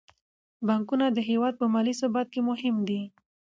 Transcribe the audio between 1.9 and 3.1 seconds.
ثبات کې مهم دي.